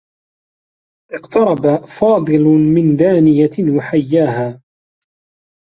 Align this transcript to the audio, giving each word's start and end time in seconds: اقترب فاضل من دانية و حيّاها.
اقترب 1.13 1.85
فاضل 1.85 2.43
من 2.75 2.95
دانية 2.95 3.75
و 3.77 3.81
حيّاها. 3.81 4.61